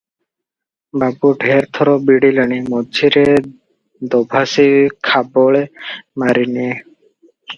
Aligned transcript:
ବାବୁ 1.01 1.29
ଢେର 1.43 1.65
ଥର 1.77 1.91
ବିଡ଼ିଲେଣି 2.07 2.57
ମଝିରେ 2.75 3.25
ଦୋଭାଷୀ 4.15 4.67
ଖାବଳେ 5.09 5.63
ମାରିନିଏ। 6.23 6.73